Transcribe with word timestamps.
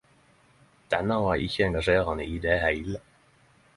Denne 0.93 1.15
var 1.23 1.35
ikkje 1.47 1.67
engasjerande 1.67 2.25
i 2.37 2.41
det 2.47 2.57
heile. 2.65 3.03